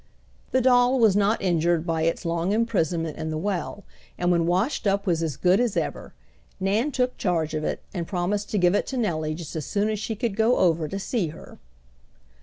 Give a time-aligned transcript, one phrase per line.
[0.49, 3.83] The doll was not injured by its long imprisonment in the well
[4.17, 6.15] and when washed up was as good as ever.
[6.59, 9.89] Nan took charge of it, and promised to give it to Nellie just as soon
[9.91, 11.59] as she could go over to see her.